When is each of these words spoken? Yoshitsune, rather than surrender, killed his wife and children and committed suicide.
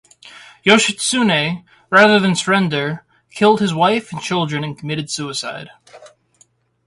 Yoshitsune, 0.65 1.63
rather 1.91 2.19
than 2.19 2.33
surrender, 2.33 3.05
killed 3.29 3.59
his 3.59 3.71
wife 3.71 4.11
and 4.11 4.19
children 4.19 4.63
and 4.63 4.75
committed 4.75 5.11
suicide. 5.11 5.69